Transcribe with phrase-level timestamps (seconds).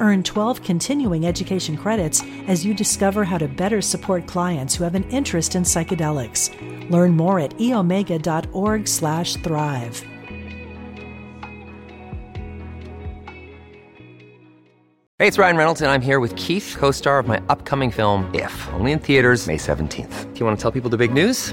[0.00, 4.94] Earn 12 continuing education credits as you discover how to better support clients who have
[4.94, 6.50] an interest in psychedelics.
[6.90, 10.04] Learn more at eomega.org/thrive.
[15.18, 18.34] Hey, it's Ryan Reynolds, and I'm here with Keith, co star of my upcoming film,
[18.34, 20.32] If, only in theaters, May 17th.
[20.32, 21.52] Do you want to tell people the big news?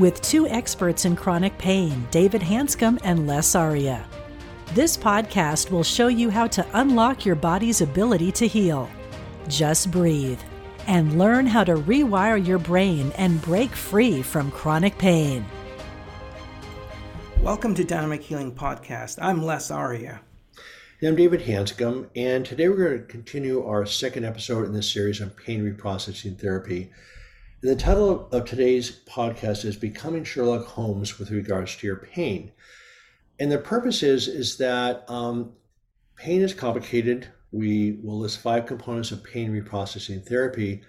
[0.00, 4.06] with two experts in chronic pain, David Hanscom and Les Aria.
[4.72, 8.88] This podcast will show you how to unlock your body's ability to heal.
[9.46, 10.40] Just breathe
[10.86, 15.44] and learn how to rewire your brain and break free from chronic pain.
[17.42, 19.18] Welcome to Dynamic Healing Podcast.
[19.20, 20.22] I'm Les Aria.
[21.02, 25.20] I'm David Hanscom, and today we're going to continue our second episode in this series
[25.20, 26.90] on pain reprocessing therapy.
[27.62, 32.52] The title of today's podcast is Becoming Sherlock Holmes with regards to your pain.
[33.38, 35.52] And the purpose is, is that um,
[36.16, 37.28] pain is complicated.
[37.52, 40.80] We will list five components of pain reprocessing therapy.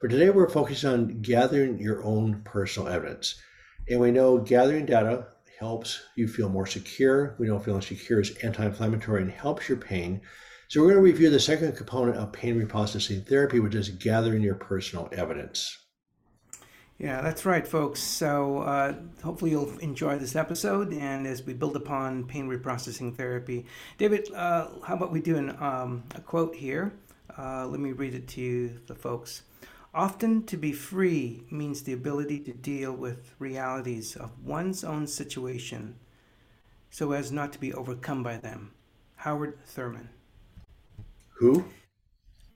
[0.00, 3.40] But today we're focusing on gathering your own personal evidence.
[3.88, 5.28] And we know gathering data
[5.60, 7.36] helps you feel more secure.
[7.38, 10.22] We know feeling secure is anti inflammatory and helps your pain.
[10.66, 14.42] So we're going to review the second component of pain reprocessing therapy, which is gathering
[14.42, 15.85] your personal evidence.
[16.98, 18.00] Yeah, that's right, folks.
[18.00, 23.66] So uh, hopefully you'll enjoy this episode, and as we build upon pain reprocessing therapy,
[23.98, 26.94] David, uh, how about we do an, um, a quote here?
[27.36, 29.42] Uh, let me read it to you, the folks.
[29.94, 35.96] Often to be free means the ability to deal with realities of one's own situation
[36.90, 38.72] so as not to be overcome by them.
[39.16, 40.08] Howard Thurman.
[41.34, 41.66] Who?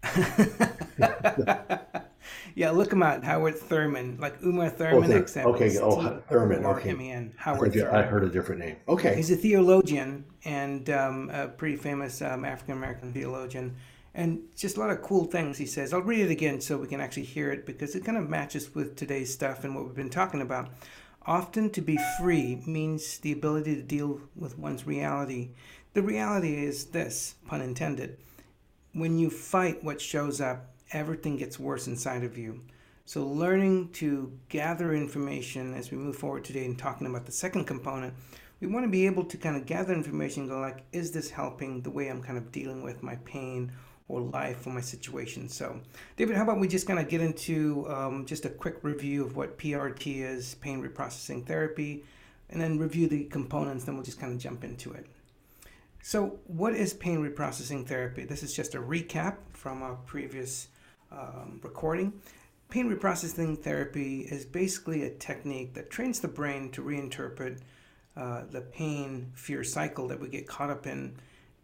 [2.54, 5.12] yeah, look him out, Howard Thurman, like Uma Thurman.
[5.12, 6.64] Oh, Thur- okay, oh, Thurman.
[6.64, 7.94] Okay, M-E-N, Howard I, Thurman.
[7.94, 8.76] I heard a different name.
[8.88, 13.76] Okay, he's a theologian and um, a pretty famous um, African American theologian,
[14.14, 15.92] and just a lot of cool things he says.
[15.92, 18.74] I'll read it again so we can actually hear it because it kind of matches
[18.74, 20.70] with today's stuff and what we've been talking about.
[21.26, 25.50] Often to be free means the ability to deal with one's reality.
[25.92, 28.16] The reality is this, pun intended.
[28.92, 32.60] When you fight what shows up, everything gets worse inside of you.
[33.04, 37.64] So, learning to gather information as we move forward today and talking about the second
[37.64, 38.14] component,
[38.60, 41.30] we want to be able to kind of gather information and go like, is this
[41.30, 43.72] helping the way I'm kind of dealing with my pain
[44.06, 45.48] or life or my situation?
[45.48, 45.80] So,
[46.16, 49.34] David, how about we just kind of get into um, just a quick review of
[49.34, 52.04] what PRT is, pain reprocessing therapy,
[52.50, 55.06] and then review the components, then we'll just kind of jump into it.
[56.02, 58.24] So, what is pain reprocessing therapy?
[58.24, 60.68] This is just a recap from our previous
[61.12, 62.12] um, recording.
[62.68, 67.60] Pain reprocessing therapy is basically a technique that trains the brain to reinterpret
[68.16, 71.16] uh, the pain fear cycle that we get caught up in,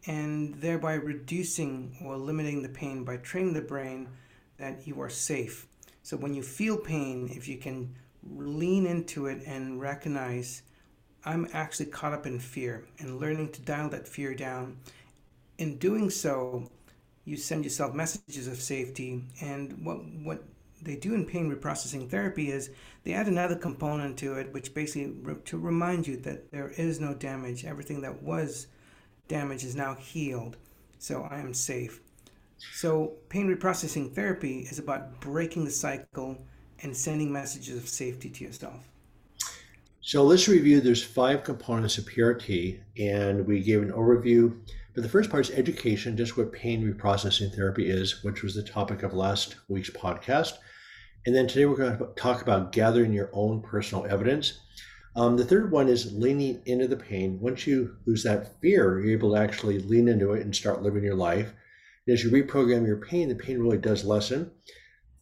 [0.06, 4.08] and thereby reducing or limiting the pain by training the brain
[4.56, 5.66] that you are safe.
[6.02, 7.94] So when you feel pain, if you can
[8.28, 10.62] lean into it and recognize,
[11.24, 14.78] I'm actually caught up in fear, and learning to dial that fear down.
[15.58, 16.70] In doing so,
[17.26, 19.22] you send yourself messages of safety.
[19.42, 20.44] And what what
[20.80, 22.70] they do in pain reprocessing therapy is
[23.02, 27.00] they add another component to it, which basically re- to remind you that there is
[27.00, 27.64] no damage.
[27.64, 28.68] Everything that was
[29.28, 30.56] damaged is now healed.
[30.98, 32.00] So I am safe.
[32.74, 36.38] So pain reprocessing therapy is about breaking the cycle
[36.82, 38.88] and sending messages of safety to yourself.
[40.06, 40.80] So let's review.
[40.80, 44.56] There's five components of PRT, and we gave an overview
[44.96, 48.62] but the first part is education, just what pain reprocessing therapy is, which was the
[48.62, 50.54] topic of last week's podcast.
[51.26, 54.58] And then today we're going to talk about gathering your own personal evidence.
[55.14, 57.38] Um, the third one is leaning into the pain.
[57.40, 61.04] Once you lose that fear, you're able to actually lean into it and start living
[61.04, 61.52] your life.
[62.06, 64.50] And as you reprogram your pain, the pain really does lessen.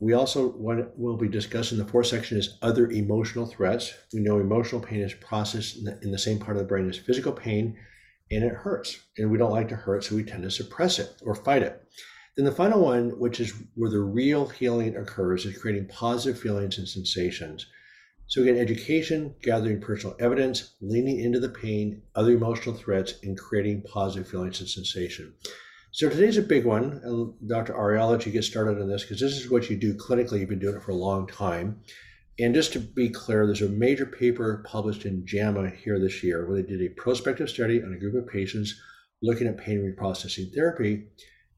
[0.00, 3.94] We also what we'll be discussing the fourth section is other emotional threats.
[4.12, 6.88] We know emotional pain is processed in the, in the same part of the brain
[6.88, 7.76] as physical pain,
[8.30, 8.98] and it hurts.
[9.16, 11.82] And we don't like to hurt, so we tend to suppress it or fight it.
[12.36, 16.78] Then the final one, which is where the real healing occurs, is creating positive feelings
[16.78, 17.66] and sensations.
[18.26, 23.82] So again, education, gathering personal evidence, leaning into the pain, other emotional threats, and creating
[23.82, 25.34] positive feelings and sensation.
[25.94, 27.00] So today's a big one.
[27.04, 27.72] And Dr.
[27.72, 30.40] Ari, let you get started on this because this is what you do clinically.
[30.40, 31.82] You've been doing it for a long time.
[32.40, 36.48] And just to be clear, there's a major paper published in JAMA here this year
[36.48, 38.74] where they did a prospective study on a group of patients
[39.22, 41.04] looking at pain reprocessing therapy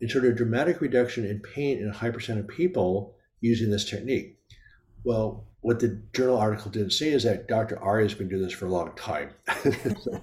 [0.02, 3.88] and showed a dramatic reduction in pain in a high percent of people using this
[3.88, 4.38] technique.
[5.02, 7.78] Well, what the journal article didn't say is that Dr.
[7.78, 9.30] Ari has been doing this for a long time.
[9.62, 10.22] so,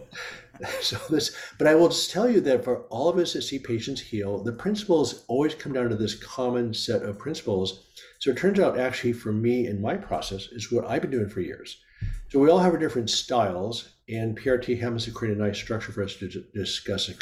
[0.81, 3.59] so, this, but I will just tell you that for all of us that see
[3.59, 7.85] patients heal, the principles always come down to this common set of principles.
[8.19, 11.29] So it turns out, actually, for me in my process, is what I've been doing
[11.29, 11.81] for years.
[12.29, 15.91] So we all have our different styles, and PRT happens to create a nice structure
[15.91, 17.13] for us to discuss a,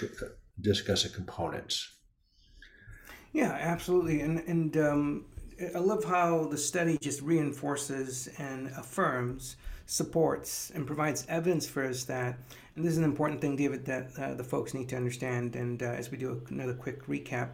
[0.61, 1.95] discuss the components.
[3.33, 5.25] Yeah, absolutely, and and um,
[5.75, 12.03] I love how the study just reinforces and affirms, supports, and provides evidence for us
[12.05, 12.37] that,
[12.75, 15.55] and this is an important thing, David, that uh, the folks need to understand.
[15.55, 17.49] And uh, as we do another quick recap,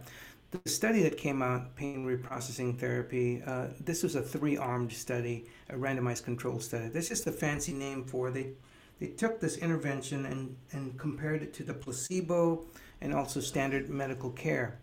[0.50, 5.74] the study that came out, pain reprocessing therapy, uh, this was a three-armed study, a
[5.74, 6.88] randomized controlled study.
[6.88, 8.52] That's just a fancy name for they.
[9.00, 12.64] They took this intervention and, and compared it to the placebo
[13.00, 14.80] and also standard medical care.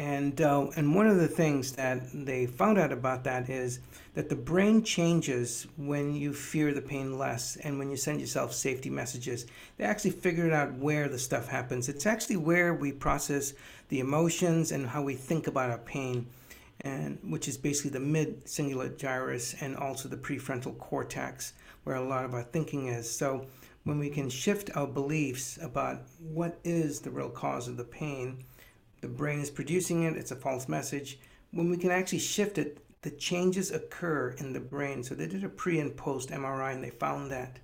[0.00, 3.80] And, uh, and one of the things that they found out about that is
[4.14, 8.54] that the brain changes when you fear the pain less and when you send yourself
[8.54, 9.44] safety messages.
[9.76, 11.90] They actually figured out where the stuff happens.
[11.90, 13.52] It's actually where we process
[13.90, 16.26] the emotions and how we think about our pain,
[16.80, 21.52] and which is basically the mid cingulate gyrus and also the prefrontal cortex,
[21.84, 23.10] where a lot of our thinking is.
[23.10, 23.44] So
[23.84, 28.44] when we can shift our beliefs about what is the real cause of the pain,
[29.00, 31.18] the brain is producing it, it's a false message.
[31.52, 35.02] When we can actually shift it, the changes occur in the brain.
[35.02, 37.58] So they did a pre and post MRI and they found that.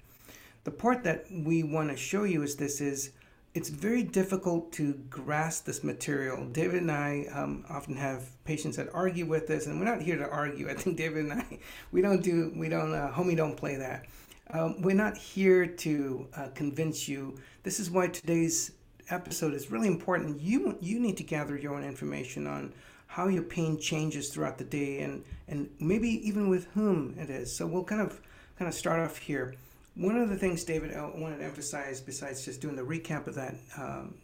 [0.64, 3.12] The part that we want to show you is this is
[3.56, 6.44] it's very difficult to grasp this material.
[6.46, 10.18] David and I um, often have patients that argue with us, and we're not here
[10.18, 10.68] to argue.
[10.70, 11.58] I think David and I,
[11.90, 14.04] we don't do, we don't, uh, homie, don't play that.
[14.50, 17.38] Um, we're not here to uh, convince you.
[17.62, 18.72] This is why today's
[19.11, 20.41] episode is really important.
[20.41, 22.73] You you need to gather your own information on
[23.06, 27.55] how your pain changes throughout the day and and maybe even with whom it is.
[27.55, 28.20] So we'll kind of
[28.58, 29.55] kind of start off here.
[29.94, 33.35] One of the things, David, I wanted to emphasize, besides just doing the recap of
[33.37, 34.14] that um,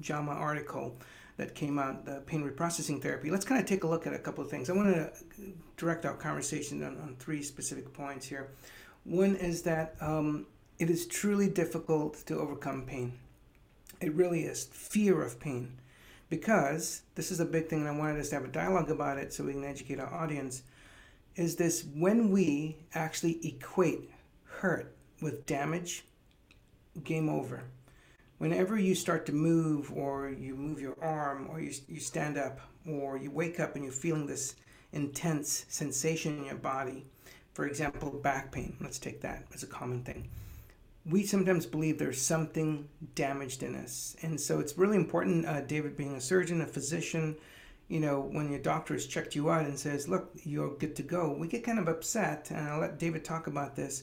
[0.00, 0.96] JAMA article
[1.36, 4.18] that came out, the pain reprocessing therapy, let's kind of take a look at a
[4.18, 4.68] couple of things.
[4.68, 5.12] I want to
[5.76, 8.48] direct our conversation on, on three specific points here.
[9.04, 10.46] One is that um,
[10.80, 13.12] it is truly difficult to overcome pain.
[14.00, 15.78] It really is fear of pain.
[16.28, 19.18] Because this is a big thing, and I wanted us to have a dialogue about
[19.18, 20.62] it so we can educate our audience.
[21.36, 24.10] Is this when we actually equate
[24.44, 26.04] hurt with damage,
[27.04, 27.64] game over.
[28.38, 32.60] Whenever you start to move, or you move your arm, or you, you stand up,
[32.86, 34.56] or you wake up and you're feeling this
[34.92, 37.06] intense sensation in your body,
[37.54, 40.28] for example, back pain, let's take that as a common thing
[41.08, 44.16] we sometimes believe there's something damaged in us.
[44.22, 47.36] And so it's really important, uh, David being a surgeon, a physician,
[47.88, 51.02] you know, when your doctor has checked you out and says, look, you're good to
[51.02, 52.50] go, we get kind of upset.
[52.50, 54.02] And I'll let David talk about this.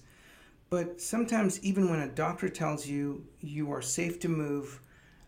[0.70, 4.80] But sometimes, even when a doctor tells you you are safe to move,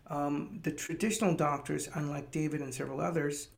[0.08, 3.48] um, the traditional doctors, unlike David and several others,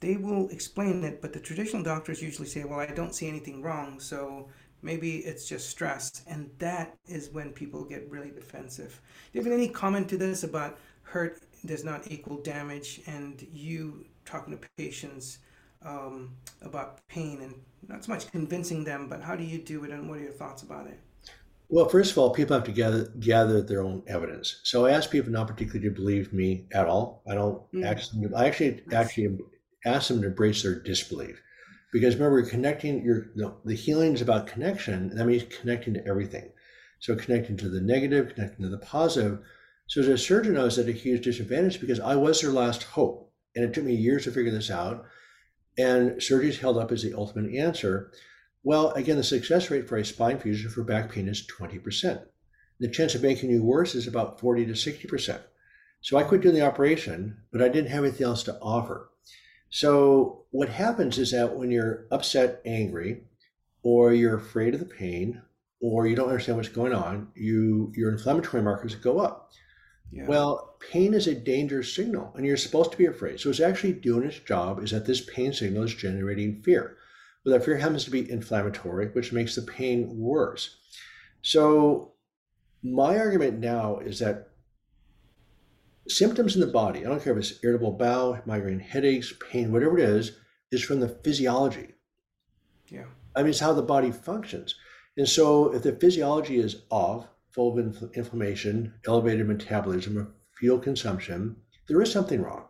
[0.00, 3.62] they will explain it, but the traditional doctors usually say, Well, I don't see anything
[3.62, 4.48] wrong, so
[4.82, 9.00] Maybe it's just stress, and that is when people get really defensive.
[9.32, 14.04] Do you have any comment to this about hurt does not equal damage, and you
[14.24, 15.38] talking to patients
[15.82, 17.54] um, about pain and
[17.88, 20.32] not so much convincing them, but how do you do it, and what are your
[20.32, 21.00] thoughts about it?
[21.70, 24.60] Well, first of all, people have to gather gather their own evidence.
[24.62, 27.22] So I ask people not particularly to believe me at all.
[27.28, 27.84] I don't mm.
[27.84, 28.32] actually.
[28.34, 29.38] I actually actually
[29.84, 31.42] ask them to embrace their disbelief
[31.92, 36.50] because remember connecting your the, the healing is about connection that means connecting to everything.
[37.00, 39.40] So connecting to the negative connecting to the positive.
[39.86, 42.82] So as a surgeon i was at a huge disadvantage because i was their last
[42.82, 45.04] hope and it took me years to figure this out.
[45.78, 48.12] And surgery is held up as the ultimate answer.
[48.62, 52.26] Well again the success rate for a spine fusion for back pain is 20%
[52.80, 55.40] the chance of making you worse is about 40 to 60%
[56.00, 59.10] so i quit doing the operation but i didn't have anything else to offer
[59.70, 63.22] So, what happens is that when you're upset, angry,
[63.82, 65.42] or you're afraid of the pain,
[65.80, 69.52] or you don't understand what's going on, you your inflammatory markers go up.
[70.10, 70.26] Yeah.
[70.26, 73.40] Well, pain is a danger signal, and you're supposed to be afraid.
[73.40, 74.82] So it's actually doing its job.
[74.82, 76.96] Is that this pain signal is generating fear?
[77.44, 80.76] But that fear happens to be inflammatory, which makes the pain worse.
[81.42, 82.12] So
[82.82, 84.47] my argument now is that
[86.08, 89.98] symptoms in the body, I don't care if it's irritable bowel, migraine headaches, pain, whatever
[89.98, 90.38] it is,
[90.70, 91.94] is from the physiology.
[92.88, 93.06] Yeah.
[93.36, 94.74] I mean, it's how the body functions.
[95.16, 100.78] And so if the physiology is off, full of inf- inflammation, elevated metabolism, or fuel
[100.78, 101.56] consumption,
[101.88, 102.64] there is something wrong,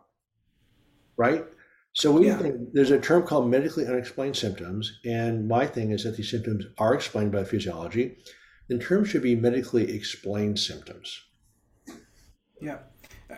[1.17, 1.45] right?
[1.93, 2.37] So we yeah.
[2.37, 6.65] think there's a term called medically unexplained symptoms, and my thing is that these symptoms
[6.77, 8.17] are explained by physiology.
[8.67, 11.19] The term should be medically explained symptoms.
[12.61, 12.79] Yeah,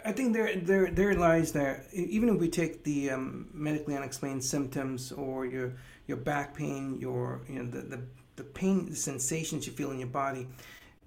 [0.05, 1.83] I think there there there lies there.
[1.91, 5.73] Even if we take the um, medically unexplained symptoms or your
[6.07, 8.01] your back pain, your you know the, the
[8.37, 10.47] the pain, the sensations you feel in your body,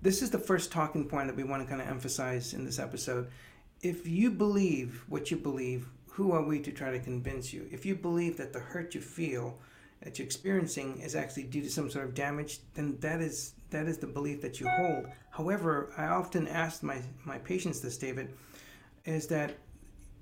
[0.02, 2.78] this is the first talking point that we want to kind of emphasize in this
[2.78, 3.28] episode.
[3.80, 7.66] If you believe what you believe, who are we to try to convince you?
[7.72, 9.58] If you believe that the hurt you feel
[10.02, 13.86] that you're experiencing is actually due to some sort of damage, then that is that
[13.86, 15.06] is the belief that you hold.
[15.30, 18.34] However, I often ask my my patients this, David,
[19.04, 19.56] is that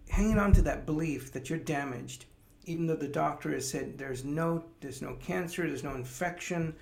[0.09, 2.27] hanging on to that belief that you're damaged,
[2.65, 6.75] even though the doctor has said there's no there's no cancer, there's no infection,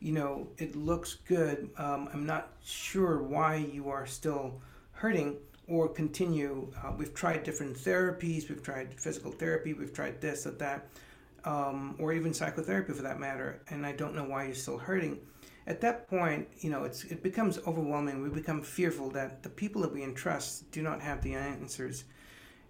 [0.00, 1.70] you know, it looks good.
[1.76, 4.60] Um, I'm not sure why you are still
[4.92, 5.36] hurting
[5.68, 6.72] or continue.
[6.82, 10.88] Uh, we've tried different therapies, we've tried physical therapy, we've tried this that, that,
[11.44, 15.18] um, or even psychotherapy for that matter, and I don't know why you're still hurting.
[15.66, 18.22] At that point, you know, it's, it becomes overwhelming.
[18.22, 22.04] We become fearful that the people that we entrust do not have the answers.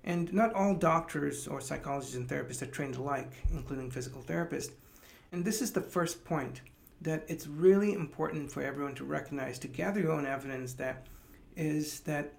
[0.04, 4.70] And not all doctors or psychologists and therapists are trained alike, including physical therapists.
[5.32, 6.62] And this is the first point
[7.02, 11.06] that it's really important for everyone to recognize, to gather your own evidence that
[11.56, 12.32] is that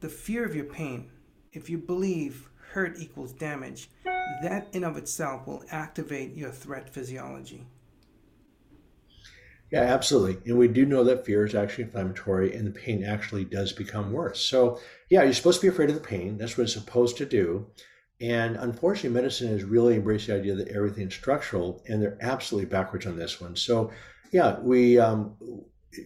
[0.00, 1.10] the fear of your pain,
[1.52, 7.66] if you believe hurt equals damage, that in of itself will activate your threat physiology.
[9.72, 10.38] Yeah, absolutely.
[10.50, 14.12] And we do know that fear is actually inflammatory and the pain actually does become
[14.12, 14.38] worse.
[14.38, 16.36] So, yeah, you're supposed to be afraid of the pain.
[16.36, 17.66] That's what it's supposed to do.
[18.20, 23.06] And unfortunately, medicine has really embraced the idea that everything's structural, and they're absolutely backwards
[23.06, 23.56] on this one.
[23.56, 23.90] So,
[24.30, 25.34] yeah, we um,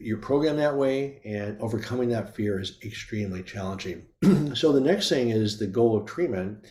[0.00, 4.06] you're programmed that way, and overcoming that fear is extremely challenging.
[4.54, 6.64] so, the next thing is the goal of treatment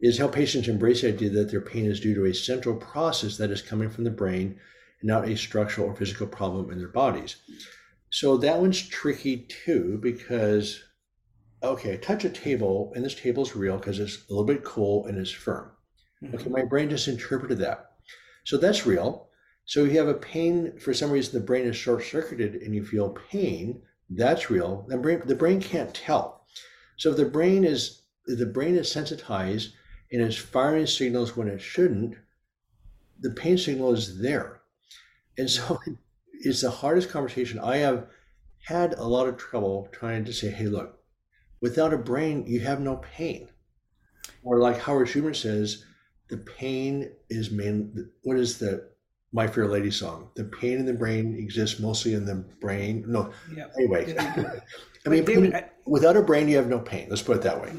[0.00, 3.36] is help patients embrace the idea that their pain is due to a central process
[3.38, 4.60] that is coming from the brain
[5.04, 7.36] not a structural or physical problem in their bodies.
[8.10, 10.82] So, that one's tricky too because
[11.62, 14.64] okay, I touch a table, and this table is real because it's a little bit
[14.64, 15.70] cool and it's firm.
[16.22, 16.34] Mm-hmm.
[16.34, 17.92] Okay, my brain just interpreted that.
[18.44, 19.28] So that's real.
[19.64, 22.84] So you have a pain for some reason the brain is short circuited and you
[22.84, 23.80] feel pain.
[24.10, 24.84] That's real.
[24.88, 26.46] The brain the brain can't tell.
[26.98, 29.72] So if the brain is the brain is sensitized
[30.12, 32.16] and is firing signals when it shouldn't,
[33.20, 34.60] the pain signal is there.
[35.38, 35.80] And so
[36.32, 37.58] it's the hardest conversation.
[37.58, 38.06] I have
[38.66, 41.04] had a lot of trouble trying to say, hey, look,
[41.64, 43.48] Without a brain, you have no pain.
[44.42, 45.82] Or like Howard Schubiner says,
[46.28, 48.10] the pain is main.
[48.22, 48.90] What is the
[49.32, 50.28] My Fair Lady song?
[50.34, 53.02] The pain in the brain exists mostly in the brain.
[53.08, 53.68] No, yeah.
[53.78, 54.14] anyway.
[55.06, 57.06] I mean, David, I, without a brain, you have no pain.
[57.08, 57.72] Let's put it that way.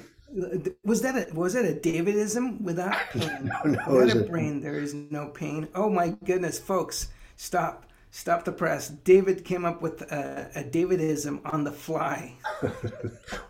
[0.84, 2.62] Was that a was that a Davidism?
[2.62, 5.68] Without pain, no, no, without a brain, there is no pain.
[5.76, 7.86] Oh my goodness, folks, stop.
[8.12, 8.88] Stop the press.
[8.88, 12.34] David came up with a, a Davidism on the fly.
[12.64, 12.72] a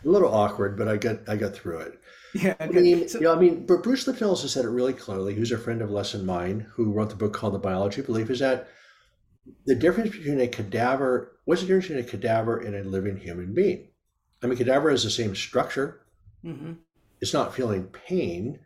[0.04, 2.00] little awkward, but I got I got through it.
[2.34, 4.94] Yeah, I mean, so, you know, I mean, but Bruce Lipton also said it really
[4.94, 5.36] clearly.
[5.36, 8.08] Who's a friend of Les and mine, who wrote the book called The Biology of
[8.08, 8.68] Belief, is that
[9.65, 13.54] the difference between a cadaver, what's the difference between a cadaver and a living human
[13.54, 13.89] being?
[14.44, 16.01] I mean, cadaver has the same structure.
[16.44, 16.74] Mm-hmm.
[17.22, 18.60] It's not feeling pain,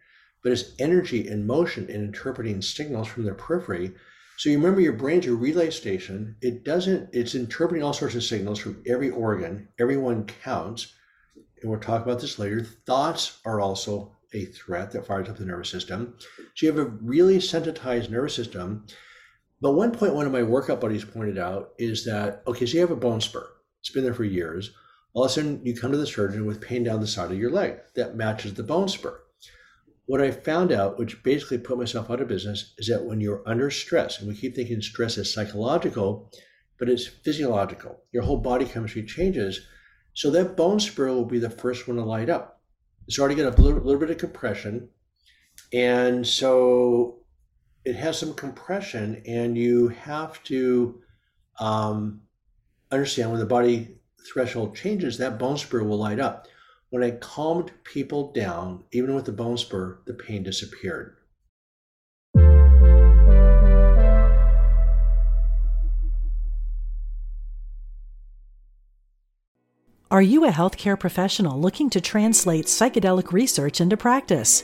[0.43, 3.93] but it's energy and motion and interpreting signals from their periphery
[4.39, 6.37] so you remember your brain's a relay station.
[6.41, 9.67] It doesn't, it's interpreting all sorts of signals from every organ.
[9.77, 10.93] Everyone counts.
[11.61, 12.63] And we'll talk about this later.
[12.63, 16.15] Thoughts are also a threat that fires up the nervous system.
[16.55, 18.85] So you have a really sensitized nervous system.
[19.59, 22.79] But one point one of my workout buddies pointed out is that, okay, so you
[22.79, 23.45] have a bone spur.
[23.81, 24.71] It's been there for years.
[25.11, 27.37] All of a sudden you come to the surgeon with pain down the side of
[27.37, 29.19] your leg that matches the bone spur.
[30.09, 33.43] What I found out, which basically put myself out of business, is that when you're
[33.45, 36.31] under stress, and we keep thinking stress is psychological,
[36.79, 39.67] but it's physiological, your whole body chemistry changes.
[40.15, 42.59] So that bone spur will be the first one to light up.
[43.07, 44.89] It's already got a little, little bit of compression.
[45.71, 47.19] And so
[47.85, 51.03] it has some compression, and you have to
[51.59, 52.21] um,
[52.91, 53.99] understand when the body
[54.33, 56.47] threshold changes, that bone spur will light up.
[56.91, 61.17] When I calmed people down, even with the bone spur, the pain disappeared.
[70.11, 74.63] Are you a healthcare professional looking to translate psychedelic research into practice?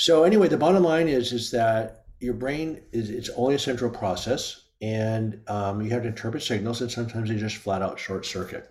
[0.00, 3.90] So anyway, the bottom line is is that your brain is it's only a central
[3.90, 8.24] process, and um, you have to interpret signals, and sometimes they just flat out short
[8.24, 8.70] circuit.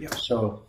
[0.00, 0.08] Yeah.
[0.14, 0.62] So,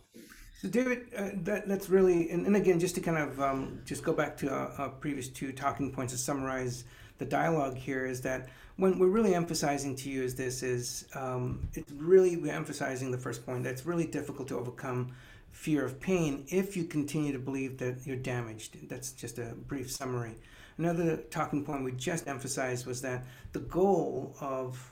[0.62, 4.04] So David, uh, that that's really, and, and again, just to kind of um, just
[4.04, 6.84] go back to our, our previous two talking points to summarize
[7.18, 11.66] the dialogue here is that when we're really emphasizing to you is this is um,
[11.76, 15.13] it's really we're emphasizing the first point that it's really difficult to overcome
[15.54, 18.89] fear of pain if you continue to believe that you're damaged.
[18.89, 20.36] That's just a brief summary.
[20.78, 24.92] Another talking point we just emphasized was that the goal of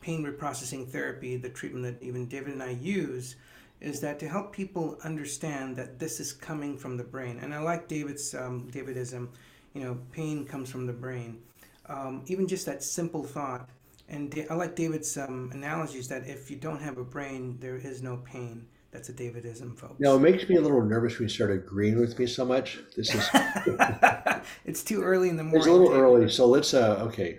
[0.00, 3.36] pain reprocessing therapy, the treatment that even David and I use,
[3.80, 7.38] is that to help people understand that this is coming from the brain.
[7.42, 9.28] And I like David's um, Davidism,
[9.74, 11.42] you know, pain comes from the brain.
[11.86, 13.68] Um, even just that simple thought.
[14.08, 18.02] And I like David's um, analogies that if you don't have a brain, there is
[18.02, 18.66] no pain.
[18.92, 19.98] That's a Davidism, folks.
[20.00, 22.78] now it makes me a little nervous when you start agreeing with me so much.
[22.96, 23.26] This is
[24.64, 25.60] it's too early in the morning.
[25.60, 26.00] it's a little David.
[26.02, 27.38] early, so let's uh okay.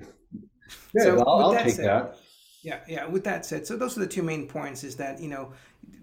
[0.93, 2.17] Yeah, So, I'll, I'll that take said- that.
[2.63, 3.05] Yeah, yeah.
[3.05, 5.51] With that said, so those are the two main points: is that you know,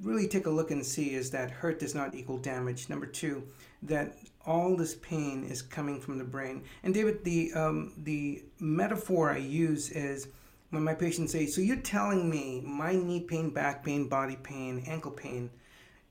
[0.03, 2.91] really take a look and see is that hurt does not equal damage.
[2.91, 3.43] Number two,
[3.85, 6.63] that all this pain is coming from the brain.
[6.83, 10.29] And David, the um, the metaphor I use is
[10.71, 14.83] when my patients say, "So you're telling me my knee pain, back pain, body pain,
[14.87, 15.51] ankle pain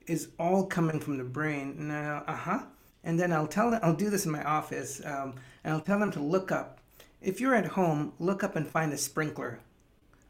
[0.06, 2.62] is all coming from the brain?" And uh huh.
[3.02, 5.98] And then I'll tell them, I'll do this in my office, um, and I'll tell
[5.98, 6.80] them to look up.
[7.22, 9.60] If you're at home, look up and find a sprinkler.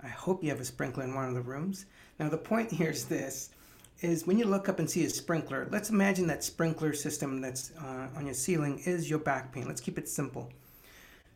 [0.03, 1.87] I hope you have a sprinkler in one of the rooms.
[2.19, 3.51] Now the point here is this
[4.01, 7.73] is when you look up and see a sprinkler, let's imagine that sprinkler system that's
[7.79, 9.67] uh, on your ceiling is your back pain.
[9.67, 10.51] Let's keep it simple.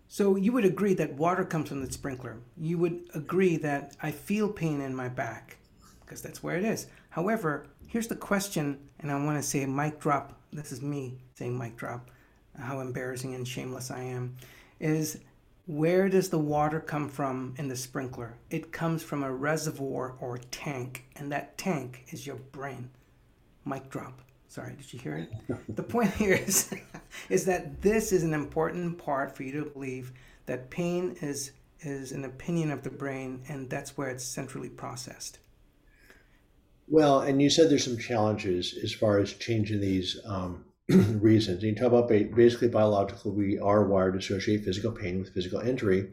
[0.08, 2.38] So you would agree that water comes from the sprinkler.
[2.56, 5.56] You would agree that I feel pain in my back
[6.04, 6.86] because that's where it is.
[7.10, 10.40] However, here's the question, and I want to say mic drop.
[10.52, 12.10] This is me saying mic drop.
[12.58, 14.36] How embarrassing and shameless I am.
[14.78, 15.18] Is
[15.66, 18.36] where does the water come from in the sprinkler?
[18.50, 22.90] It comes from a reservoir or tank, and that tank is your brain.
[23.64, 24.20] Mic drop.
[24.54, 25.74] Sorry, did you hear it?
[25.74, 26.72] the point here is,
[27.28, 30.12] is that this is an important part for you to believe
[30.46, 35.40] that pain is is an opinion of the brain, and that's where it's centrally processed.
[36.86, 41.64] Well, and you said there's some challenges as far as changing these um, reasons.
[41.64, 45.34] And you talk about ba- basically biological, we are wired to associate physical pain with
[45.34, 46.12] physical injury.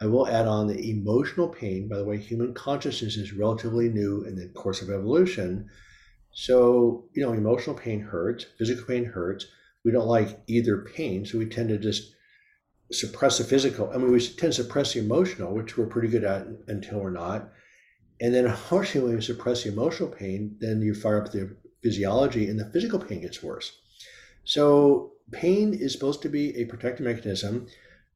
[0.00, 1.88] I will add on the emotional pain.
[1.88, 5.68] By the way, human consciousness is relatively new in the course of evolution.
[6.32, 9.46] So, you know, emotional pain hurts, physical pain hurts.
[9.84, 12.14] We don't like either pain, so we tend to just
[12.92, 13.90] suppress the physical.
[13.92, 17.10] I mean, we tend to suppress the emotional, which we're pretty good at until we're
[17.10, 17.50] not.
[18.20, 22.48] And then, unfortunately, when you suppress the emotional pain, then you fire up the physiology
[22.48, 23.72] and the physical pain gets worse.
[24.44, 27.66] So pain is supposed to be a protective mechanism,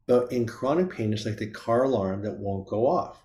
[0.06, 3.22] but in chronic pain, it's like the car alarm that won't go off.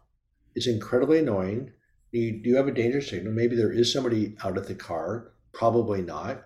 [0.56, 1.71] It's incredibly annoying.
[2.11, 3.33] You do have a danger signal.
[3.33, 6.45] Maybe there is somebody out at the car, probably not.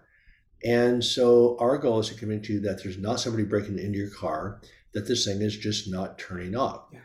[0.63, 4.09] And so our goal is to convince you that there's not somebody breaking into your
[4.09, 4.61] car,
[4.93, 6.85] that this thing is just not turning off.
[6.91, 6.99] Yeah.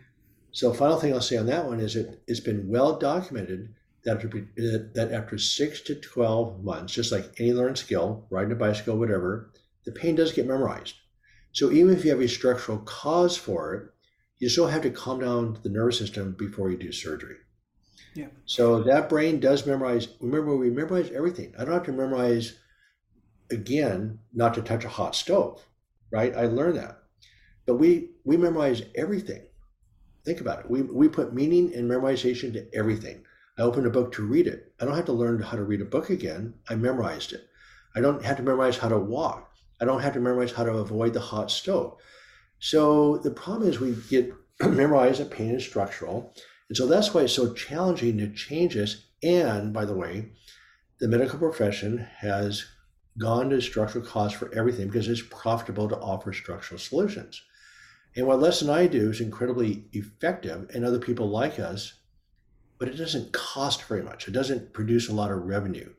[0.53, 4.17] So, final thing I'll say on that one is it, it's been well documented that
[4.17, 4.49] after,
[4.95, 9.51] that after six to 12 months, just like any learned skill, riding a bicycle, whatever,
[9.85, 10.95] the pain does get memorized.
[11.53, 13.91] So, even if you have a structural cause for it,
[14.39, 17.37] you still have to calm down the nervous system before you do surgery.
[18.15, 18.29] Yeah.
[18.47, 20.09] So, that brain does memorize.
[20.21, 21.55] Remember, we memorize everything.
[21.59, 22.55] I don't have to memorize
[23.51, 25.65] again not to touch a hot stove,
[26.11, 26.35] right?
[26.35, 27.03] I learned that.
[27.67, 29.43] But we we memorize everything.
[30.25, 30.71] Think about it.
[30.71, 33.25] We we put meaning and memorization to everything.
[33.59, 34.73] I opened a book to read it.
[34.81, 36.55] I don't have to learn how to read a book again.
[36.69, 37.49] I memorized it.
[37.97, 39.53] I don't have to memorize how to walk.
[39.81, 41.99] I don't have to memorize how to avoid the hot stove.
[42.59, 46.33] So the problem is we get memorized that pain is structural.
[46.69, 49.07] And so that's why it's so challenging to change this.
[49.23, 50.31] And by the way,
[51.01, 52.67] the medical profession has
[53.19, 57.43] gone to structural cause for everything because it's profitable to offer structural solutions.
[58.17, 61.95] And what Les and I do is incredibly effective, and other people like us,
[62.79, 64.29] but it doesn't cost very much.
[64.29, 65.93] It doesn't produce a lot of revenue.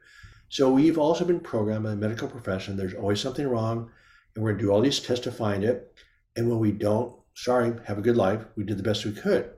[0.49, 2.75] So we've also been programmed in the medical profession.
[2.75, 3.91] There's always something wrong,
[4.33, 5.93] and we're going to do all these tests to find it.
[6.35, 8.43] And when we don't, sorry, have a good life.
[8.55, 9.51] We did the best we could.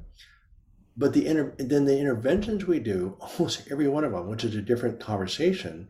[0.98, 4.56] But the inter- then the interventions we do, almost every one of them, which is
[4.56, 5.88] a different conversation,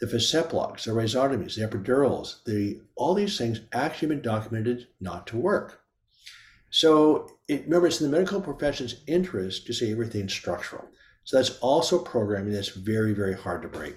[0.00, 5.36] the blocks, the rhizotomies, the epidurals, the all these things actually been documented not to
[5.36, 5.82] work.
[6.70, 10.86] So it, remember, it's in the medical profession's interest to say everything's structural.
[11.24, 13.96] So that's also programming that's very, very hard to break.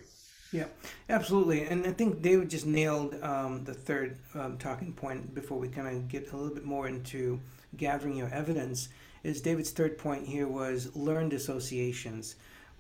[0.52, 0.66] Yeah,
[1.10, 1.64] absolutely.
[1.64, 5.88] And I think David just nailed um, the third um, talking point before we kind
[5.88, 7.40] of get a little bit more into
[7.76, 8.90] gathering your evidence.
[9.24, 12.36] Is David's third point here was learned associations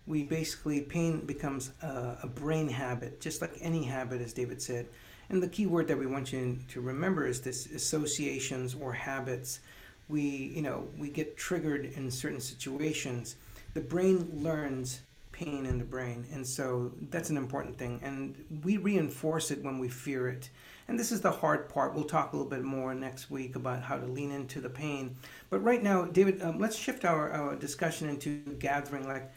[0.06, 4.88] we basically pain becomes a, a, brain habit, just like any habit, as David said.
[5.29, 9.62] And the key word that we want you to remember is this associations or habits.
[10.10, 13.38] We, you know, we get triggered in certain situations.
[13.73, 15.01] The brain learns
[15.32, 17.99] pain in the brain, and so that's an important thing.
[18.03, 20.49] And we reinforce it when we fear it.
[20.87, 21.93] And this is the hard part.
[21.93, 25.15] We'll talk a little bit more next week about how to lean into the pain.
[25.49, 29.07] But right now, David, um, let's shift our, our discussion into gathering.
[29.07, 29.31] Like,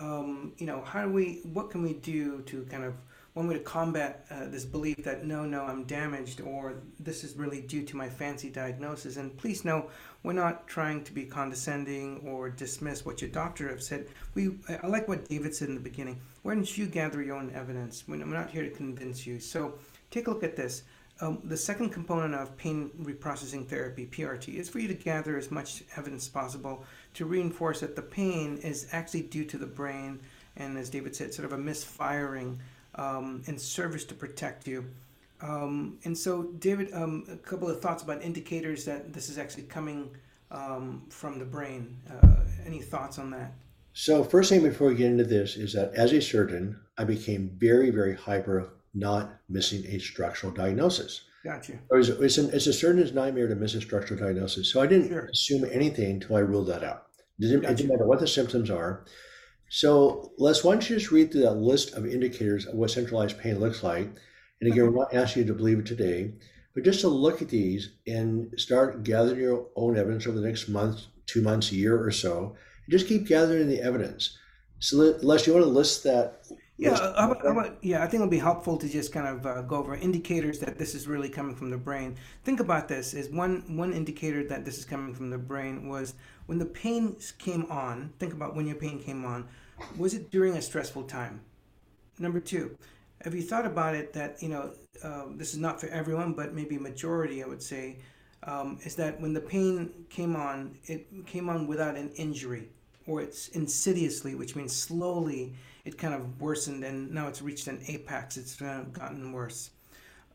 [0.00, 2.94] um, you know, how do we, what can we do to kind of,
[3.34, 7.34] one way to combat uh, this belief that no, no, I'm damaged or this is
[7.34, 9.16] really due to my fancy diagnosis.
[9.16, 9.90] And please know,
[10.22, 14.06] we're not trying to be condescending or dismiss what your doctor have said.
[14.34, 16.20] We, I like what David said in the beginning.
[16.42, 18.04] Why don't you gather your own evidence?
[18.06, 19.40] We're not here to convince you.
[19.40, 19.74] So
[20.14, 20.84] take a look at this.
[21.20, 25.50] Um, the second component of pain reprocessing therapy, PRT, is for you to gather as
[25.50, 30.20] much evidence as possible to reinforce that the pain is actually due to the brain,
[30.56, 32.58] and as David said, sort of a misfiring
[32.96, 34.84] um, in service to protect you.
[35.40, 39.64] Um, and so, David, um, a couple of thoughts about indicators that this is actually
[39.64, 40.10] coming
[40.50, 41.96] um, from the brain.
[42.10, 43.52] Uh, any thoughts on that?
[43.92, 47.50] So, first thing before we get into this is that as a surgeon, I became
[47.56, 51.22] very, very hyper not missing a structural diagnosis.
[51.44, 51.78] Gotcha.
[51.90, 54.72] It's, it's, an, it's a surgeon's nightmare to miss a structural diagnosis.
[54.72, 55.26] So I didn't sure.
[55.26, 57.06] assume anything until I ruled that out.
[57.38, 57.72] It didn't, gotcha.
[57.72, 59.04] it didn't matter what the symptoms are.
[59.68, 63.38] So Les, why don't you just read through that list of indicators of what centralized
[63.38, 64.08] pain looks like?
[64.60, 66.32] And again, we're not asking you to believe it today,
[66.74, 70.68] but just to look at these and start gathering your own evidence over the next
[70.68, 72.56] month, two months, a year or so.
[72.86, 74.38] And just keep gathering the evidence.
[74.78, 76.46] So Les, you want to list that
[76.76, 79.46] yeah, how about, how about, yeah, I think it'll be helpful to just kind of
[79.46, 82.16] uh, go over indicators that this is really coming from the brain.
[82.42, 86.14] Think about this: is one one indicator that this is coming from the brain was
[86.46, 88.12] when the pain came on.
[88.18, 89.46] Think about when your pain came on.
[89.96, 91.40] Was it during a stressful time?
[92.18, 92.76] Number two,
[93.22, 96.54] have you thought about it that you know uh, this is not for everyone, but
[96.54, 97.98] maybe majority, I would say,
[98.42, 102.68] um, is that when the pain came on, it came on without an injury,
[103.06, 107.80] or it's insidiously, which means slowly it kind of worsened and now it's reached an
[107.86, 108.36] apex.
[108.36, 109.70] It's gotten worse.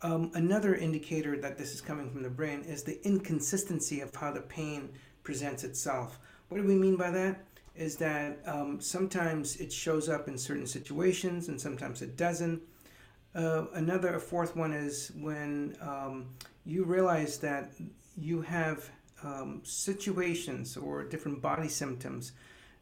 [0.01, 4.31] Um, another indicator that this is coming from the brain is the inconsistency of how
[4.31, 4.89] the pain
[5.23, 6.19] presents itself.
[6.47, 7.43] What do we mean by that?
[7.75, 12.61] Is that um, sometimes it shows up in certain situations and sometimes it doesn't.
[13.35, 16.27] Uh, another, a fourth one is when um,
[16.65, 17.71] you realize that
[18.17, 18.89] you have
[19.23, 22.31] um, situations or different body symptoms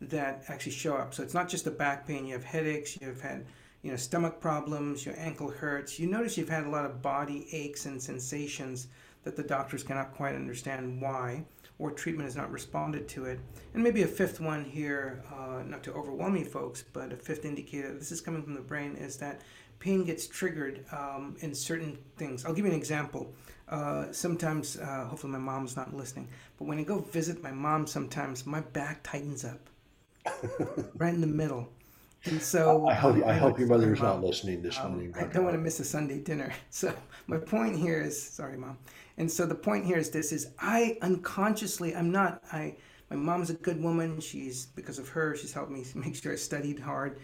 [0.02, 1.14] that actually show up.
[1.14, 2.26] So it's not just the back pain.
[2.26, 2.98] You have headaches.
[3.02, 3.46] You've had,
[3.82, 6.00] you know, stomach problems, your ankle hurts.
[6.00, 8.88] You notice you've had a lot of body aches and sensations
[9.24, 11.44] that the doctors cannot quite understand why,
[11.80, 13.40] or treatment has not responded to it.
[13.74, 17.44] And maybe a fifth one here, uh, not to overwhelm you folks, but a fifth
[17.44, 19.42] indicator this is coming from the brain is that
[19.80, 22.46] pain gets triggered um, in certain things.
[22.46, 23.34] I'll give you an example.
[23.68, 27.86] Uh, sometimes, uh, hopefully, my mom's not listening, but when I go visit my mom,
[27.86, 29.70] sometimes my back tightens up
[30.96, 31.70] right in the middle.
[32.26, 35.14] And so I hope, I, hope your mother is not listening this um, morning.
[35.18, 36.52] I don't want to miss a Sunday dinner.
[36.70, 36.94] So
[37.28, 38.78] my point here is, sorry, mom.
[39.18, 42.44] And so the point here is this: is I unconsciously, I'm not.
[42.52, 42.76] I
[43.10, 44.20] my mom's a good woman.
[44.20, 47.20] She's because of her, she's helped me make sure I studied hard.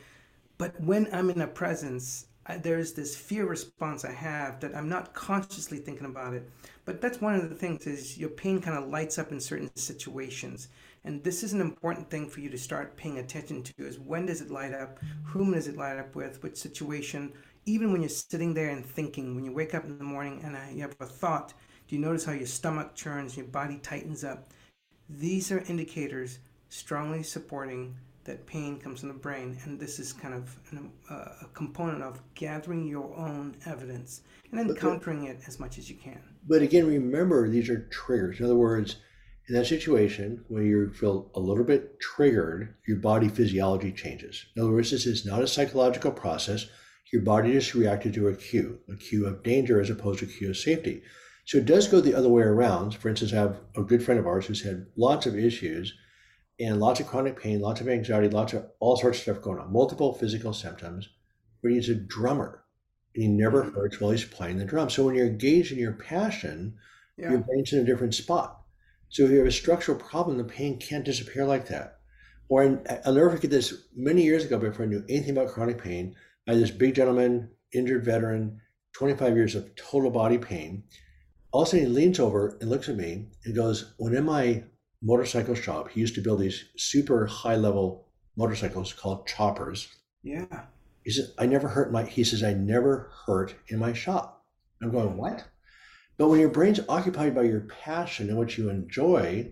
[0.57, 4.89] But when I'm in a presence, I, there's this fear response I have that I'm
[4.89, 6.49] not consciously thinking about it.
[6.85, 9.73] But that's one of the things is your pain kind of lights up in certain
[9.75, 10.69] situations.
[11.05, 14.25] And this is an important thing for you to start paying attention to is when
[14.25, 14.99] does it light up?
[15.25, 16.41] Whom does it light up with?
[16.41, 17.33] Which situation?
[17.65, 20.57] Even when you're sitting there and thinking, when you wake up in the morning and
[20.75, 21.53] you have a thought,
[21.87, 24.47] do you notice how your stomach churns, your body tightens up?
[25.09, 26.39] These are indicators
[26.69, 31.29] strongly supporting that pain comes from the brain, and this is kind of an, uh,
[31.41, 35.89] a component of gathering your own evidence and then but countering it as much as
[35.89, 36.21] you can.
[36.47, 38.39] But again, remember these are triggers.
[38.39, 38.97] In other words,
[39.47, 44.45] in that situation when you feel a little bit triggered, your body physiology changes.
[44.55, 46.67] In other words, this is not a psychological process.
[47.11, 50.29] Your body just reacted to a cue, a cue of danger as opposed to a
[50.29, 51.03] cue of safety.
[51.45, 52.95] So it does go the other way around.
[52.95, 55.93] For instance, I have a good friend of ours who's had lots of issues
[56.59, 59.59] and lots of chronic pain, lots of anxiety, lots of all sorts of stuff going
[59.59, 61.09] on, multiple physical symptoms.
[61.61, 62.63] But he's a drummer
[63.13, 63.75] and he never mm-hmm.
[63.75, 64.89] hurts while he's playing the drum.
[64.89, 66.75] So when you're engaged in your passion,
[67.17, 67.31] yeah.
[67.31, 68.62] your brain's in a different spot.
[69.13, 71.99] So if you have a structural problem, the pain can't disappear like that.
[72.49, 73.85] Or I'll never forget this.
[73.95, 76.15] Many years ago, before I knew anything about chronic pain,
[76.47, 78.59] I had this big gentleman, injured veteran,
[78.97, 80.83] 25 years of total body pain.
[81.51, 84.25] All of a sudden, he leans over and looks at me and goes, "When in
[84.25, 84.63] my
[85.03, 85.89] motorcycle shop.
[85.89, 89.89] He used to build these super high level motorcycles called choppers.
[90.23, 90.63] Yeah.
[91.03, 94.45] He says, I never hurt my, he says, I never hurt in my shop.
[94.81, 95.43] I'm going, what?
[96.17, 99.51] But when your brain's occupied by your passion and what you enjoy,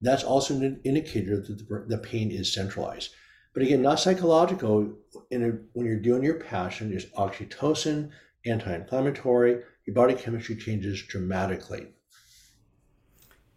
[0.00, 3.10] that's also an indicator that the, pain is centralized.
[3.52, 4.94] But again, not psychological.
[5.30, 8.10] In a, when you're doing your passion, there's oxytocin,
[8.46, 9.62] anti-inflammatory.
[9.86, 11.88] Your body chemistry changes dramatically.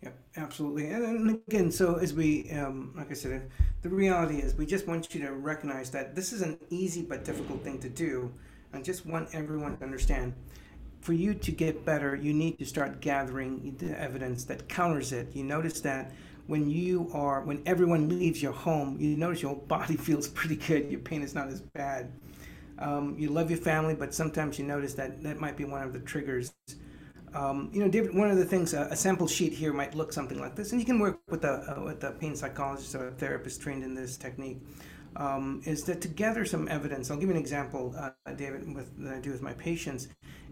[0.02, 0.88] Yep, absolutely.
[0.88, 3.50] And, and again, so as we, um, like I said,
[3.82, 7.24] the reality is we just want you to recognize that this is an easy but
[7.24, 8.32] difficult thing to do.
[8.74, 10.34] I just want everyone to understand.
[11.02, 15.36] For you to get better, you need to start gathering the evidence that counters it.
[15.36, 16.12] You notice that
[16.48, 20.92] when you are, when everyone leaves your home, you notice your body feels pretty good.
[20.92, 22.12] Your pain is not as bad.
[22.80, 25.94] Um, you love your family, but sometimes you notice that that might be one of
[25.94, 26.54] the triggers
[27.34, 30.12] um, you know, David, one of the things, uh, a sample sheet here might look
[30.12, 33.08] something like this, and you can work with a, uh, with a pain psychologist or
[33.08, 34.58] a therapist trained in this technique,
[35.16, 37.12] um, is that to gather some evidence.
[37.12, 40.08] I'll give you an example, uh, David, with, that I do with my patients,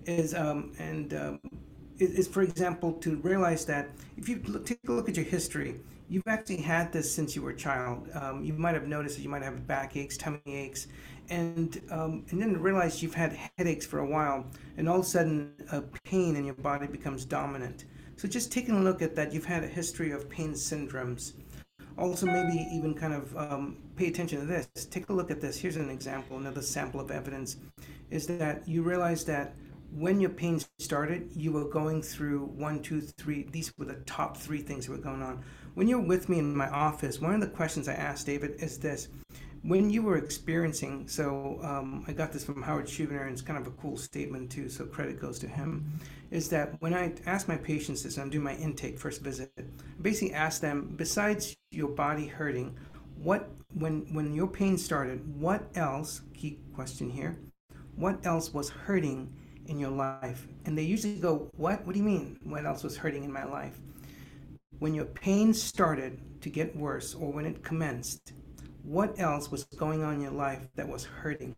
[0.05, 1.39] is, um, and um,
[1.97, 5.25] is, is, for example, to realize that if you look, take a look at your
[5.25, 8.09] history, you've actually had this since you were a child.
[8.13, 10.87] Um, you might have noticed that you might have back aches, tummy aches,
[11.29, 14.45] and um, and then realize you've had headaches for a while,
[14.77, 17.85] and all of a sudden a pain in your body becomes dominant.
[18.15, 21.33] So just taking a look at that, you've had a history of pain syndromes.
[21.97, 24.85] Also, maybe even kind of um, pay attention to this.
[24.85, 25.57] Take a look at this.
[25.57, 27.57] Here's an example, another sample of evidence,
[28.09, 29.55] is that you realize that
[29.91, 33.43] when your pain started, you were going through one, two, three.
[33.51, 35.43] These were the top three things that were going on.
[35.73, 38.77] When you're with me in my office, one of the questions I asked David is
[38.77, 39.09] this
[39.61, 43.59] when you were experiencing, so um, I got this from Howard Schubiner, and it's kind
[43.59, 45.85] of a cool statement too, so credit goes to him,
[46.31, 49.63] is that when I ask my patients this, I'm doing my intake first visit, I
[50.01, 52.77] basically ask them, besides your body hurting,
[53.21, 57.37] what when when your pain started, what else, key question here,
[57.95, 59.31] what else was hurting
[59.67, 60.47] in your life?
[60.65, 61.85] And they usually go, What?
[61.85, 62.39] What do you mean?
[62.43, 63.79] What else was hurting in my life?
[64.79, 68.33] When your pain started to get worse or when it commenced,
[68.83, 71.53] what else was going on in your life that was hurting?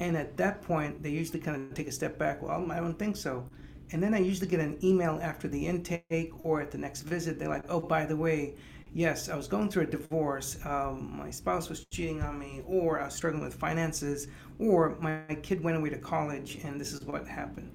[0.00, 2.42] And at that point, they usually kind of take a step back.
[2.42, 3.48] Well, I don't think so.
[3.92, 7.38] And then I usually get an email after the intake or at the next visit.
[7.38, 8.54] They're like, oh, by the way,
[8.94, 10.58] yes, I was going through a divorce.
[10.64, 14.28] Um, my spouse was cheating on me, or I was struggling with finances,
[14.58, 17.70] or my kid went away to college and this is what happened.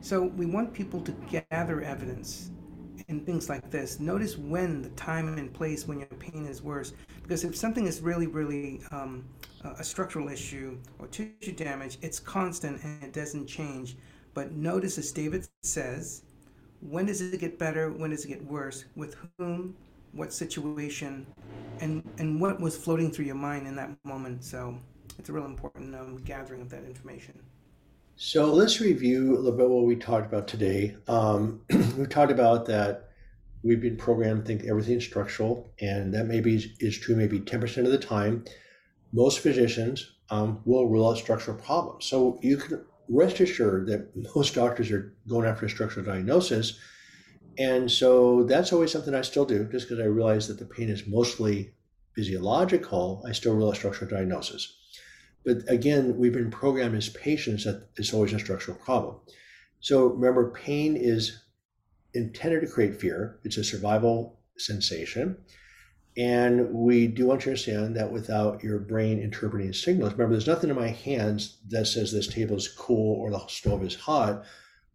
[0.00, 1.12] So we want people to
[1.50, 2.50] gather evidence
[3.08, 4.00] and things like this.
[4.00, 8.00] Notice when the time and place when your pain is worse, Because if something is
[8.02, 9.24] really, really um,
[9.64, 13.96] a structural issue or tissue damage, it's constant and it doesn't change.
[14.34, 16.22] But notice, as David says,
[16.80, 17.90] when does it get better?
[17.92, 18.84] When does it get worse?
[18.96, 19.76] With whom?
[20.14, 21.26] What situation?
[21.80, 24.44] And and what was floating through your mind in that moment?
[24.44, 24.78] So
[25.18, 27.38] it's a real important um, gathering of that information.
[28.16, 30.96] So let's review a little bit what we talked about today.
[31.08, 31.62] Um,
[31.98, 33.10] we talked about that
[33.64, 37.90] we've been programmed to think everything's structural, and that maybe is true maybe 10% of
[37.90, 38.44] the time.
[39.12, 42.04] Most physicians um, will rule out structural problems.
[42.04, 46.78] So you can rest assured that most doctors are going after a structural diagnosis.
[47.58, 50.88] And so that's always something I still do, just because I realize that the pain
[50.88, 51.74] is mostly
[52.14, 54.76] physiological, I still rule out structural diagnosis.
[55.44, 59.16] But again, we've been programmed as patients that it's always a structural problem.
[59.80, 61.44] So remember, pain is
[62.14, 63.40] intended to create fear.
[63.44, 65.36] It's a survival sensation.
[66.16, 70.70] And we do want to understand that without your brain interpreting signals, remember, there's nothing
[70.70, 74.44] in my hands that says this table is cool or the stove is hot.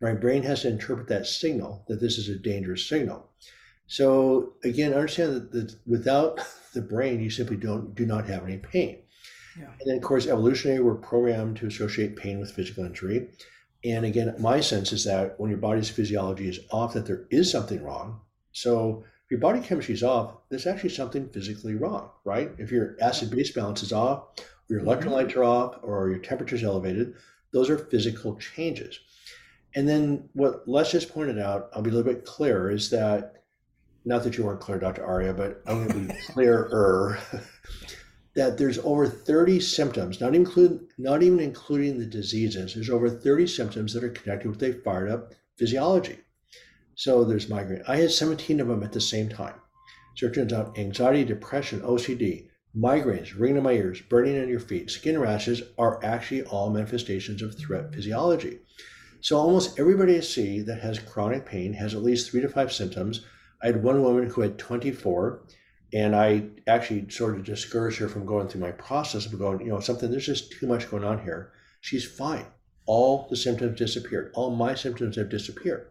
[0.02, 3.30] My brain has to interpret that signal that this is a dangerous signal.
[3.88, 6.40] So again, understand that the, without
[6.74, 9.00] the brain, you simply don't do not have any pain.
[9.58, 9.66] Yeah.
[9.66, 13.30] And then, of course, evolutionary, we're programmed to associate pain with physical injury.
[13.84, 17.52] And again, my sense is that when your body's physiology is off, that there is
[17.52, 18.22] something wrong.
[18.52, 22.52] So if your body chemistry is off, there's actually something physically wrong, right?
[22.58, 24.90] If your acid base balance is off, or your mm-hmm.
[24.90, 27.16] electrolytes are off, or your temperature is elevated,
[27.52, 29.00] those are physical changes.
[29.76, 33.44] And then what Les just pointed out, I'll be a little bit clearer, is that
[34.06, 35.06] not that you weren't clear, Dr.
[35.06, 37.20] Aria, but I'm going to be clearer.
[38.36, 42.74] that there's over 30 symptoms, not include not even including the diseases.
[42.74, 46.20] There's over 30 symptoms that are connected with a fired up physiology.
[46.96, 47.84] So there's migraine.
[47.88, 49.56] I had 17 of them at the same time.
[50.16, 54.60] So it turns out anxiety, depression, OCD, migraines, ringing in my ears, burning on your
[54.60, 58.60] feet, skin rashes are actually all manifestations of threat physiology.
[59.22, 62.72] So almost everybody I see that has chronic pain has at least three to five
[62.72, 63.26] symptoms.
[63.62, 65.42] I had one woman who had 24
[65.94, 69.70] and I actually sort of discouraged her from going through my process of going, you
[69.70, 71.52] know, something, there's just too much going on here.
[71.82, 72.46] She's fine.
[72.86, 74.32] All the symptoms disappeared.
[74.36, 75.88] All my symptoms have disappeared.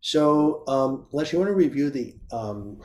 [0.00, 2.82] So, um, Les, you want to review the um,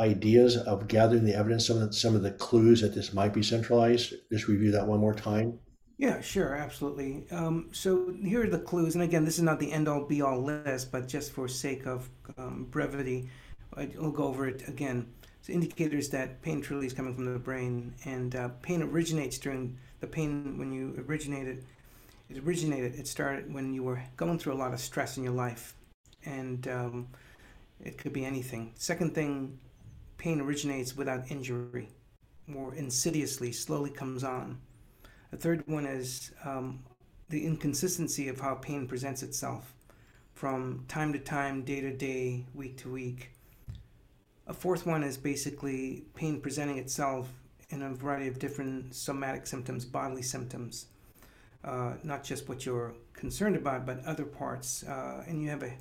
[0.00, 3.32] ideas of gathering the evidence, some of the, some of the clues that this might
[3.32, 4.14] be centralized?
[4.32, 5.58] Just review that one more time.
[5.98, 7.24] Yeah, sure, absolutely.
[7.30, 10.92] Um, so here are the clues, and again, this is not the end-all, be-all list,
[10.92, 13.30] but just for sake of um, brevity,
[13.74, 15.06] I'll go over it again.
[15.40, 19.78] So indicators that pain truly is coming from the brain, and uh, pain originates during
[20.00, 21.64] the pain when you originated.
[22.28, 22.96] It originated.
[22.96, 25.74] It started when you were going through a lot of stress in your life,
[26.26, 27.08] and um,
[27.82, 28.72] it could be anything.
[28.74, 29.58] Second thing,
[30.18, 31.88] pain originates without injury,
[32.46, 34.58] more insidiously, slowly comes on.
[35.36, 36.78] The third one is um,
[37.28, 39.74] the inconsistency of how pain presents itself
[40.32, 43.32] from time to time, day to day, week to week.
[44.46, 47.28] A fourth one is basically pain presenting itself
[47.68, 50.86] in a variety of different somatic symptoms, bodily symptoms,
[51.64, 55.72] uh, not just what you're concerned about, but other parts, uh, and you have a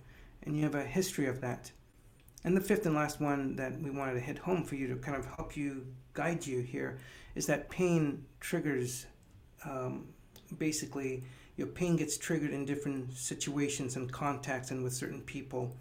[0.43, 1.71] and you have a history of that.
[2.43, 4.97] And the fifth and last one that we wanted to hit home for you to
[4.97, 6.99] kind of help you guide you here
[7.35, 9.05] is that pain triggers.
[9.67, 10.07] Um,
[10.57, 11.23] basically,
[11.57, 15.75] your pain gets triggered in different situations and contacts and with certain people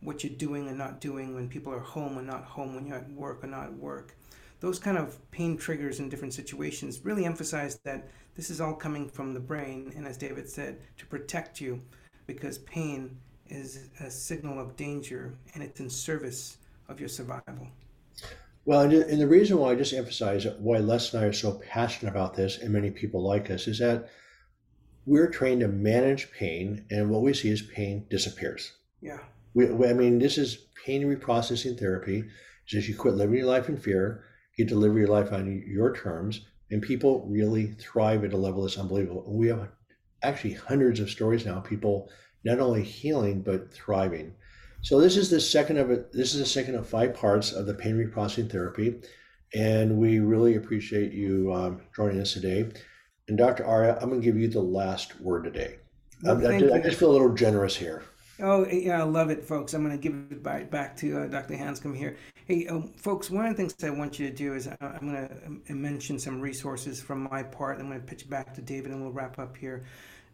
[0.00, 2.98] what you're doing and not doing when people are home and not home, when you're
[2.98, 4.14] at work or not at work.
[4.60, 9.08] Those kind of pain triggers in different situations really emphasize that this is all coming
[9.08, 11.80] from the brain, and as David said, to protect you,
[12.26, 13.16] because pain
[13.48, 17.68] is a signal of danger and it's in service of your survival.
[18.66, 22.10] Well, and the reason why I just emphasize why Les and I are so passionate
[22.10, 24.10] about this, and many people like us, is that
[25.06, 28.72] we're trained to manage pain, and what we see is pain disappears.
[29.00, 29.20] Yeah.
[29.54, 32.24] We, we, I mean, this is pain reprocessing therapy.
[32.64, 34.24] It's just you quit living your life in fear,
[34.58, 38.78] you deliver your life on your terms, and people really thrive at a level that's
[38.78, 39.24] unbelievable.
[39.28, 39.68] We have
[40.24, 42.10] actually hundreds of stories now, people
[42.42, 44.34] not only healing but thriving.
[44.86, 46.12] So this is the second of it.
[46.12, 48.94] This is the second of five parts of the pain reprocessing therapy,
[49.52, 52.70] and we really appreciate you um, joining us today.
[53.26, 53.66] And Dr.
[53.66, 55.78] Aria, I'm going to give you the last word today.
[56.22, 58.04] Well, I, I, I just feel a little generous here.
[58.38, 59.74] Oh, yeah, I love it, folks.
[59.74, 61.54] I'm going to give it back, back to uh, Dr.
[61.54, 62.16] Hanscom here.
[62.46, 65.10] Hey, um, folks, one of the things I want you to do is uh, I'm
[65.10, 67.80] going to um, mention some resources from my part.
[67.80, 69.84] I'm going to pitch back to David and we'll wrap up here.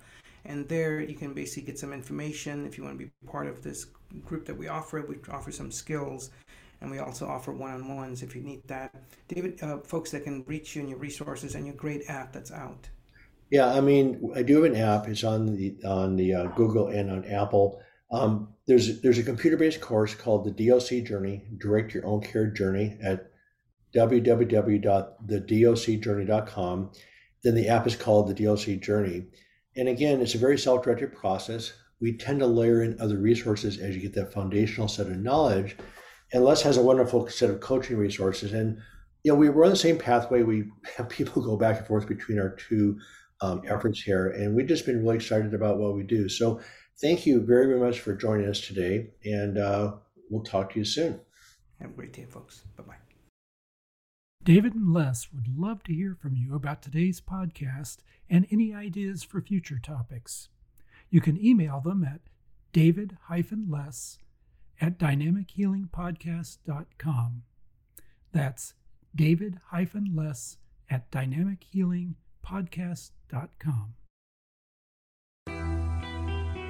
[0.46, 3.64] and there you can basically get some information if you want to be part of
[3.64, 3.88] this
[4.26, 5.04] group that we offer.
[5.08, 6.32] We offer some skills
[6.82, 8.96] and we also offer one-on-ones if you need that.
[9.28, 12.52] David, uh, folks that can reach you and your resources and your great app that's
[12.52, 12.88] out.
[13.50, 15.08] Yeah, I mean, I do have an app.
[15.08, 17.82] It's on the on the uh, Google and on Apple.
[18.12, 22.98] Um, there's there's a computer-based course called the DOC Journey, Direct Your Own Care Journey
[23.02, 23.32] at
[23.96, 26.92] www.thedocjourney.com.
[27.44, 29.28] Then the app is called the DOC Journey,
[29.76, 31.74] and again, it's a very self-directed process.
[32.02, 35.76] We tend to layer in other resources as you get that foundational set of knowledge
[36.32, 38.54] and Les has a wonderful set of coaching resources.
[38.54, 38.78] And
[39.24, 40.44] you know, we were on the same pathway.
[40.44, 40.66] We
[40.98, 43.00] have people go back and forth between our two
[43.42, 46.28] um, efforts here, and we've just been really excited about what we do.
[46.28, 46.60] So,
[47.02, 49.94] thank you very, very much for joining us today, and uh,
[50.30, 51.22] we'll talk to you soon.
[51.80, 52.64] Have a great day, folks.
[52.78, 52.96] Bye bye.
[54.44, 57.98] David and Les would love to hear from you about today's podcast
[58.30, 60.50] and any ideas for future topics.
[61.10, 62.20] You can email them at
[62.72, 64.20] david-les
[64.82, 67.44] at dynamichealingpodcast.com.
[68.32, 68.74] That's
[69.16, 70.58] David Les
[70.90, 73.94] at dynamichealingpodcast.com.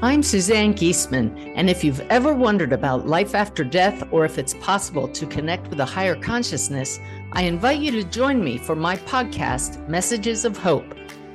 [0.01, 4.53] I'm Suzanne Giesemann, and if you've ever wondered about life after death or if it's
[4.62, 7.01] possible to connect with a higher consciousness,
[7.34, 10.95] I invite you to join me for my podcast, Messages of Hope.